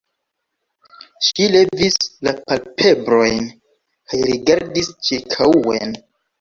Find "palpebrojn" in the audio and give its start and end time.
2.47-3.39